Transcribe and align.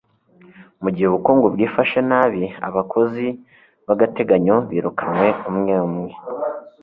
Mugihe 0.83 1.05
ubukungu 1.07 1.45
bwifashe 1.53 1.99
nabi, 2.09 2.43
abakozi 2.67 3.25
b'agateganyo 3.87 4.55
birukanwe 4.69 5.27
umwe 5.49 5.73
umwe. 5.87 6.11